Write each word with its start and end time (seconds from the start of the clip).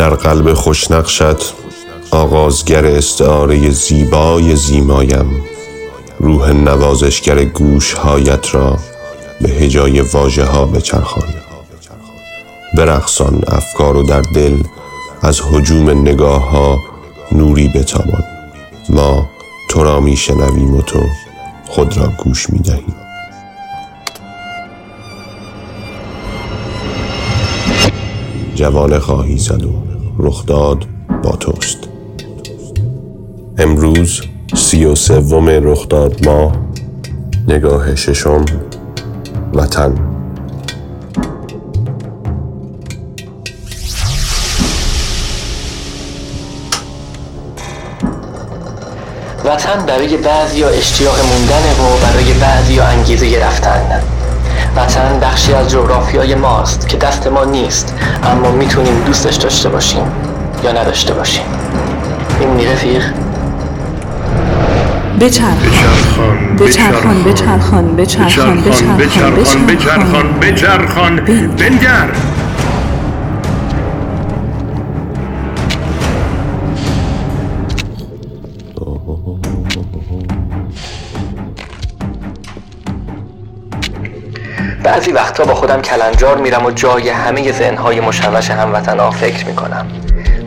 در 0.00 0.10
قلب 0.10 0.52
خوشنقشت 0.52 1.54
آغازگر 2.10 2.86
استعاره 2.86 3.70
زیبای 3.70 4.56
زیمایم. 4.56 5.44
روح 6.18 6.52
نوازشگر 6.52 7.44
گوشهایت 7.44 8.54
را 8.54 8.78
به 9.40 9.48
هجای 9.48 10.00
واژه 10.00 10.44
ها 10.44 10.64
بچرخان. 10.64 11.28
برقصان 12.76 13.40
افکار 13.48 13.96
و 13.96 14.02
در 14.02 14.22
دل 14.34 14.56
از 15.22 15.40
هجوم 15.40 15.90
نگاه 15.90 16.50
ها 16.50 16.78
نوری 17.32 17.68
بتابان. 17.68 18.24
ما 18.88 19.28
تو 19.68 19.84
را 19.84 20.00
می 20.00 20.16
شنویم 20.16 20.74
و 20.74 20.82
تو 20.82 21.02
خود 21.68 21.96
را 21.96 22.12
گوش 22.24 22.50
می 22.50 22.58
دهیم 22.58 22.96
جوانه 28.54 28.98
خواهی 28.98 29.38
زد 29.38 29.89
رخداد 30.22 30.84
با 31.22 31.30
توست 31.30 31.78
امروز 33.58 34.22
سی 34.54 34.84
و 34.84 34.94
سوم 34.94 35.48
رخداد 35.48 36.28
ماه 36.28 36.52
نگاه 37.48 37.94
ششم 37.94 38.44
وطن. 39.54 39.94
وطن 49.44 49.86
برای 49.86 50.16
بعضی 50.16 50.64
اشتیاق 50.64 51.18
موندنه 51.18 51.72
و 51.72 52.00
برای 52.02 52.32
بعضی 52.32 52.80
انگیزه 52.80 53.38
رفتن 53.46 54.19
وطن 54.76 55.20
بخشی 55.22 55.54
از 55.54 55.70
جغرافیای 55.70 56.34
ماست 56.34 56.88
که 56.88 56.96
دست 56.96 57.26
ما 57.26 57.44
نیست 57.44 57.94
اما 58.24 58.50
می‌تونیم 58.50 59.02
دوستش 59.06 59.34
داشته 59.34 59.68
باشیم 59.68 60.02
یا 60.64 60.72
نداشته 60.72 61.14
باشیم. 61.14 61.44
میمونی 62.40 62.66
رفیق 62.66 63.02
بچرخان 65.20 66.56
بچرخان 66.58 67.24
بچرخان. 67.24 67.96
بچرخان 67.96 67.96
بچرخان 67.96 68.96
بچرخان 68.96 69.66
بچرخان 69.66 70.40
بچرخان 70.40 71.16
بنگر. 71.56 72.08
بعضی 84.90 85.12
وقتا 85.12 85.44
با 85.44 85.54
خودم 85.54 85.82
کلنجار 85.82 86.38
میرم 86.38 86.64
و 86.64 86.70
جای 86.70 87.08
همه 87.08 87.52
ذهنهای 87.52 88.00
مشوش 88.00 88.50
هموطنا 88.50 89.10
فکر 89.10 89.46
می‌کنم. 89.46 89.86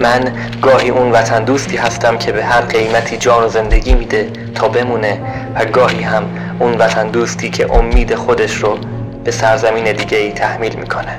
من 0.00 0.32
گاهی 0.62 0.90
اون 0.90 1.12
وطن 1.12 1.44
دوستی 1.44 1.76
هستم 1.76 2.18
که 2.18 2.32
به 2.32 2.44
هر 2.44 2.60
قیمتی 2.60 3.16
جان 3.16 3.44
و 3.44 3.48
زندگی 3.48 3.94
میده 3.94 4.30
تا 4.54 4.68
بمونه 4.68 5.20
و 5.54 5.64
گاهی 5.64 6.02
هم 6.02 6.22
اون 6.58 6.74
وطن 6.74 7.08
دوستی 7.08 7.50
که 7.50 7.74
امید 7.74 8.14
خودش 8.14 8.54
رو 8.54 8.78
به 9.24 9.30
سرزمین 9.30 9.92
دیگه 9.92 10.18
ای 10.18 10.32
تحمیل 10.32 10.76
می‌کنه. 10.76 11.18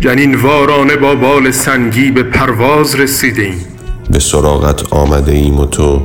جنین 0.00 0.34
وارانه 0.34 0.96
با 0.96 1.14
بال 1.14 1.50
سنگی 1.50 2.10
به 2.10 2.22
پرواز 2.22 2.94
رسیدیم. 2.94 3.66
به 4.10 4.18
سراغت 4.18 4.92
آمده 4.92 5.32
ایم 5.32 5.60
و 5.60 5.66
تو 5.66 6.02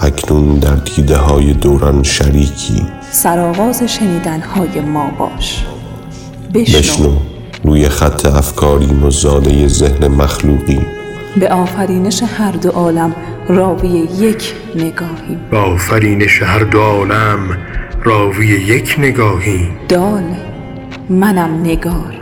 اکنون 0.00 0.58
در 0.58 0.74
دیده 0.74 1.16
های 1.16 1.52
دوران 1.52 2.02
شریکی. 2.02 2.86
سرآغاز 3.12 3.82
شنیدن 3.82 4.40
های 4.40 4.80
ما 4.80 5.10
باش. 5.18 5.64
بشنو. 6.54 6.78
بشنو. 6.78 7.16
روی 7.64 7.88
خط 7.88 8.26
افکاریم 8.26 9.04
و 9.04 9.10
زاده 9.10 9.68
ذهن 9.68 10.08
مخلوقی 10.08 10.80
به 11.36 11.48
آفرینش 11.48 12.22
هر 12.22 12.52
دو 12.52 12.70
عالم 12.70 13.14
راوی 13.48 13.88
یک 14.18 14.54
نگاهی 14.74 15.38
به 15.50 15.56
آفرینش 15.56 16.42
هر 16.42 16.58
دو 16.58 16.80
عالم 16.80 17.38
راوی 18.04 18.46
یک 18.46 18.96
نگاهی 18.98 19.68
دال 19.88 20.24
منم 21.10 21.60
نگار. 21.64 22.14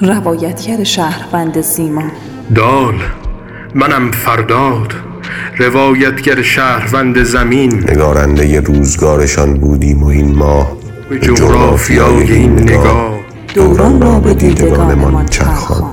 روایتگر 0.00 0.84
شهروند 0.84 1.60
زیما. 1.60 2.02
دال 2.54 2.94
منم 3.74 4.10
فرداد. 4.10 5.09
روایتگر 5.58 6.42
شهروند 6.42 7.22
زمین. 7.22 7.84
نگارنده 7.90 8.60
روزگارشان 8.60 9.54
بودیم 9.54 10.02
و 10.02 10.06
این 10.06 10.36
ماه 10.36 10.76
به 11.10 11.18
جغرافیای 11.18 12.32
این 12.32 12.52
نگاه 12.52 13.20
دوران 13.54 14.02
را 14.02 14.20
به 14.20 14.34
دیدگانمان 14.34 15.26
چرخان 15.26 15.89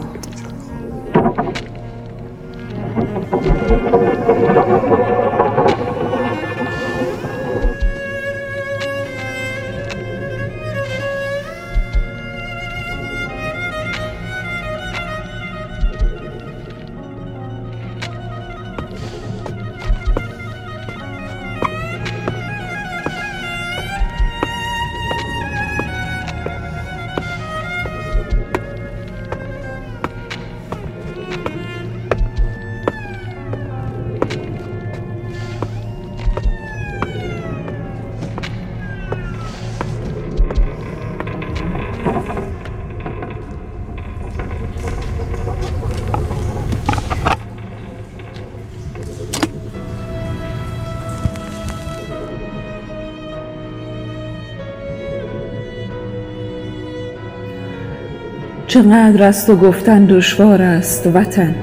چقدر 58.78 59.24
است 59.24 59.50
و 59.50 59.56
گفتن 59.56 60.06
دشوار 60.06 60.62
است 60.62 61.08
وطن. 61.14 61.56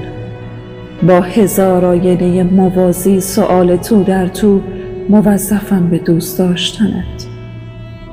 با 1.07 1.21
هزار 1.21 1.85
آینه 1.85 2.43
موازی 2.43 3.19
سؤال 3.19 3.75
تو 3.75 4.03
در 4.03 4.27
تو 4.27 4.61
موظفم 5.09 5.89
به 5.89 5.97
دوست 5.97 6.39
داشتنت. 6.39 7.25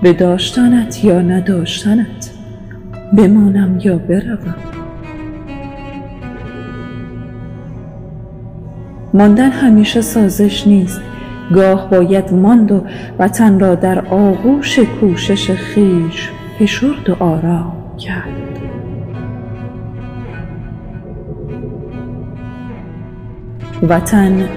به 0.02 0.12
داشتنت 0.12 1.04
یا 1.04 1.22
نداشتنت. 1.22 2.30
بمانم 3.12 3.78
یا 3.84 3.98
بروم. 3.98 4.54
ماندن 9.14 9.50
همیشه 9.50 10.00
سازش 10.00 10.66
نیست. 10.66 11.00
گاه 11.54 11.90
باید 11.90 12.32
ماند 12.32 12.72
و 12.72 12.84
وطن 13.18 13.60
را 13.60 13.74
در 13.74 14.06
آغوش 14.06 14.78
کوشش 14.78 15.50
خیش 15.50 16.30
فشرد 16.58 17.10
و 17.10 17.22
آرام 17.24 17.96
کرد. 17.98 18.41
وطن 23.88 24.48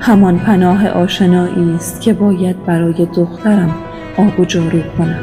همان 0.00 0.38
پناه 0.38 0.88
آشنایی 0.88 1.74
است 1.74 2.00
که 2.00 2.12
باید 2.12 2.64
برای 2.66 3.06
دخترم 3.06 3.74
آب 4.16 4.40
و 4.40 4.44
جارو 4.44 4.80
کنم. 4.98 5.20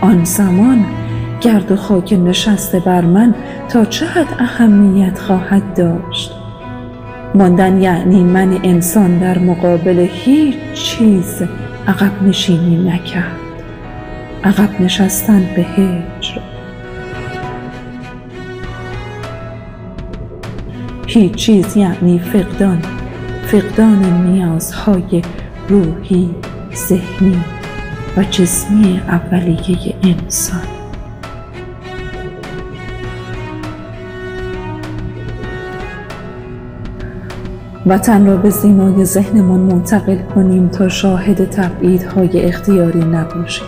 آن 0.00 0.24
زمان 0.24 0.84
گرد 1.40 1.72
و 1.72 1.76
خاک 1.76 2.12
نشسته 2.12 2.80
بر 2.80 3.00
من 3.00 3.34
تا 3.68 3.84
چه 3.84 4.06
حد 4.06 4.34
اهمیت 4.38 5.18
خواهد 5.18 5.74
داشت؟ 5.74 6.32
ماندن 7.34 7.80
یعنی 7.80 8.24
من 8.24 8.58
انسان 8.62 9.18
در 9.18 9.38
مقابل 9.38 10.08
هیچ 10.12 10.56
چیز 10.72 11.42
عقب 11.88 12.22
نشینی 12.22 12.90
نکرد. 12.90 13.36
عقب 14.44 14.80
نشستن 14.80 15.48
به 15.56 15.62
هجر. 15.62 16.51
هیچ 21.14 21.34
چیز 21.34 21.76
یعنی 21.76 22.18
فقدان 22.18 22.82
فقدان 23.46 24.26
نیازهای 24.26 25.22
روحی 25.68 26.30
ذهنی 26.74 27.44
و 28.16 28.22
جسمی 28.22 29.00
اولیه 29.08 29.94
انسان. 30.02 30.60
وطن 37.86 38.26
را 38.26 38.36
به 38.36 38.50
زیمای 38.50 39.04
ذهنمان 39.04 39.60
منتقل 39.60 40.18
کنیم 40.18 40.68
تا 40.68 40.88
شاهد 40.88 41.50
تبعیدهای 41.50 42.42
اختیاری 42.42 43.04
نباشیم. 43.04 43.66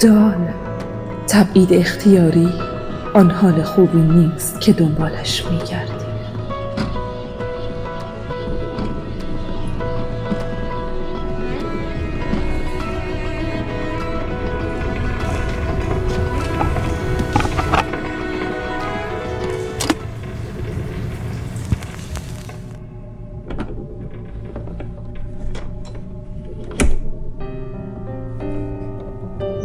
دال 0.00 0.48
تبعید 1.28 1.72
اختیاری 1.72 2.48
آن 3.14 3.30
حال 3.30 3.62
خوبی 3.62 4.00
نیست 4.00 4.60
که 4.60 4.72
دنبالش 4.72 5.44
میگردیم. 5.50 6.01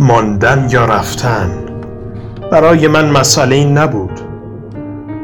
ماندن 0.07 0.68
یا 0.71 0.86
رفتن؟ 0.86 1.50
برای 2.51 2.88
من 2.88 3.09
مسئله 3.09 3.56
این 3.56 3.77
نبود. 3.77 4.21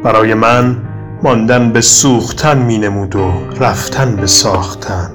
برای 0.03 0.33
من 0.33 0.77
ماندن 1.23 1.71
به 1.71 1.81
سوختن 1.81 2.57
می 2.57 2.77
نمود 2.77 3.15
و 3.15 3.31
رفتن 3.59 4.15
به 4.15 4.27
ساختن. 4.27 5.11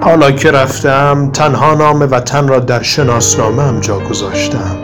حالا 0.00 0.30
که 0.30 0.50
رفتم 0.50 1.30
تنها 1.32 1.74
نام 1.74 2.00
وطن 2.00 2.48
را 2.48 2.58
در 2.58 2.82
شناسنامه 2.82 3.80
جا 3.80 3.98
گذاشتم. 3.98 4.76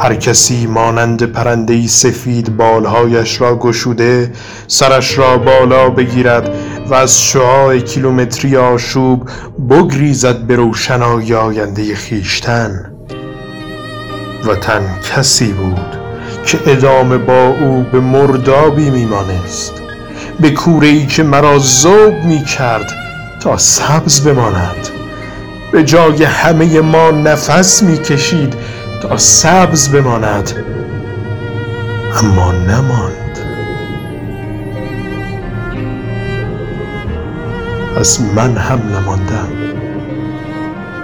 هر 0.00 0.14
کسی 0.14 0.66
مانند 0.66 1.22
پرنده 1.22 1.86
سفید 1.86 2.56
بالهایش 2.56 3.40
را 3.40 3.56
گشوده 3.58 4.32
سرش 4.66 5.18
را 5.18 5.38
بالا 5.38 5.90
بگیرد 5.90 6.50
و 6.88 6.94
از 6.94 7.22
شعاع 7.22 7.78
کیلومتری 7.78 8.56
آشوب 8.56 9.28
بگریزد 9.70 10.38
به 10.38 10.56
روشنایی 10.56 11.34
آینده 11.34 11.96
خویشتن. 11.96 12.92
وطن 14.44 14.82
کسی 15.14 15.52
بود 15.52 15.98
که 16.46 16.58
ادامه 16.66 17.18
با 17.18 17.46
او 17.48 17.86
به 17.92 18.00
مردابی 18.00 18.90
میمانست 18.90 19.72
به 20.40 20.50
کوره 20.50 20.88
ای 20.88 21.06
که 21.06 21.22
مرا 21.22 21.58
ذوب 21.58 22.14
می 22.24 22.44
کرد 22.44 22.86
تا 23.40 23.56
سبز 23.56 24.20
بماند 24.20 24.88
به 25.72 25.84
جای 25.84 26.24
همه 26.24 26.80
ما 26.80 27.10
نفس 27.10 27.82
می 27.82 27.98
کشید 27.98 28.54
تا 29.02 29.16
سبز 29.16 29.88
بماند. 29.88 30.52
اما 32.22 32.52
نماند. 32.52 33.27
از 37.98 38.22
من 38.22 38.56
هم 38.56 38.78
نماندم 38.78 39.48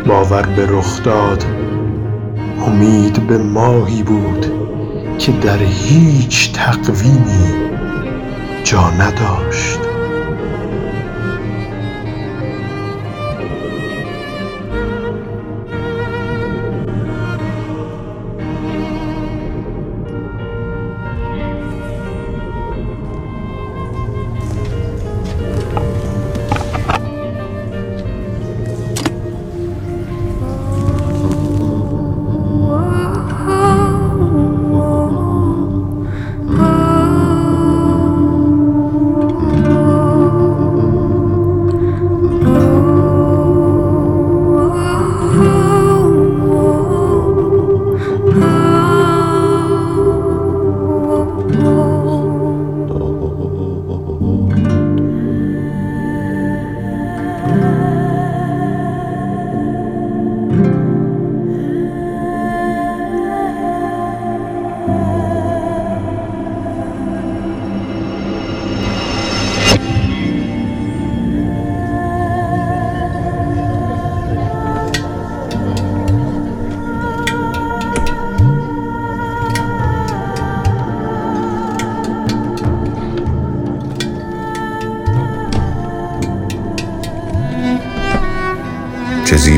باور 0.06 0.42
به 0.42 0.66
رخ 0.66 1.02
داد. 1.02 1.44
امید 2.66 3.26
به 3.26 3.38
ماهی 3.38 4.02
بود 4.02 4.46
که 5.18 5.32
در 5.32 5.58
هیچ 5.58 6.52
تقویمی 6.52 7.54
جا 8.64 8.90
نداشت. 8.90 9.93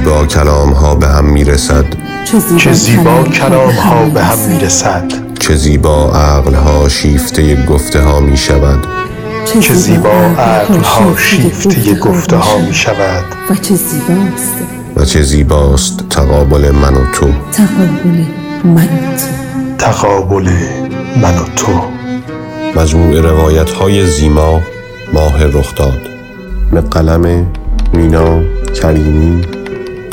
زیبا 0.07 0.27
کلام 0.27 0.73
ها 0.73 0.95
به 0.95 1.07
هم 1.07 1.25
می‌رسد. 1.25 1.85
چه 2.59 2.73
زیبا 2.73 3.23
کلام 3.23 3.71
ها 3.71 4.05
به 4.05 4.25
هم 4.25 4.39
می‌رسد. 4.39 5.05
چه 5.39 5.55
زیبا 5.55 6.11
عقل 6.11 6.55
ها 6.55 6.89
شیفته 6.89 7.65
گفته 7.67 8.01
ها 8.01 8.21
می 8.21 8.37
شود 8.37 8.87
چه 9.61 9.75
زیبا 9.75 10.11
عقل 10.39 10.81
ها 10.81 11.17
شیفته 11.17 11.95
گفته 11.95 12.37
ها 12.37 12.59
می 12.59 12.75
شود 12.75 13.25
و 13.51 13.55
چه 13.55 13.75
زیباست. 13.75 14.55
و 14.97 15.05
چه 15.05 15.23
زیباست 15.23 16.09
تقابل 16.11 16.71
من 16.71 16.95
و 16.95 17.05
تو. 17.13 17.27
تقابل 17.53 18.25
من 18.65 18.85
و 18.85 19.17
تو. 19.17 19.27
تقابل 19.79 20.51
من 21.23 21.35
و 21.39 21.45
تو. 21.57 21.73
مجموع 22.77 23.21
روایت 23.21 23.71
های 23.71 24.07
زیما 24.07 24.61
ماه 25.13 25.45
رخداد 25.45 26.01
به 26.73 26.81
قلم 26.81 27.47
مینا 27.93 28.43
کریمی 28.83 29.56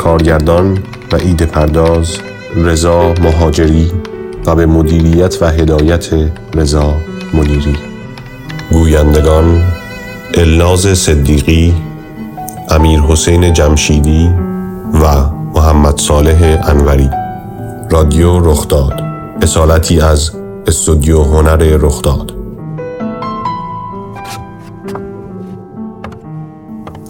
کارگردان 0.03 0.77
و 1.11 1.15
ایده 1.15 1.45
پرداز 1.45 2.17
رضا 2.55 3.13
مهاجری 3.13 3.91
و 4.45 4.55
به 4.55 4.65
مدیریت 4.65 5.41
و 5.41 5.45
هدایت 5.45 6.05
رضا 6.55 6.93
منیری. 7.33 7.75
گویندگان 8.71 9.61
الناز 10.33 10.97
صدیقی 10.97 11.73
امیر 12.69 12.99
حسین 12.99 13.53
جمشیدی 13.53 14.29
و 14.93 15.29
محمد 15.55 15.97
صالح 15.97 16.61
انوری. 16.63 17.09
رادیو 17.91 18.51
رخداد. 18.51 19.01
اصالتی 19.41 20.01
از 20.01 20.31
استودیو 20.67 21.23
هنر 21.23 21.57
رخداد. 21.57 22.33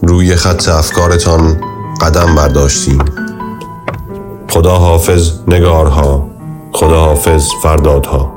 روی 0.01 0.35
خط 0.35 0.69
افکارتان 0.69 1.72
قدم 2.03 2.35
برداشتیم. 2.35 3.05
خدا 4.49 4.75
حافظ 4.77 5.31
نگارها 5.47 6.29
خدا 6.73 6.99
حافظ 7.05 7.47
فردادها. 7.63 8.32